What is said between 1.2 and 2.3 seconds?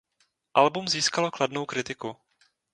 kladnou kritiku.